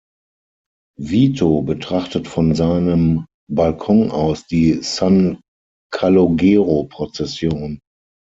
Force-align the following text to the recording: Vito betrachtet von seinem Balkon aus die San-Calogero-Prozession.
Vito 0.99 1.61
betrachtet 1.61 2.27
von 2.27 2.55
seinem 2.55 3.27
Balkon 3.47 4.09
aus 4.09 4.47
die 4.47 4.81
San-Calogero-Prozession. 4.81 7.79